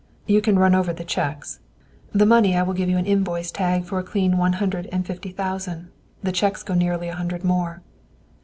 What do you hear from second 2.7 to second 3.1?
give you an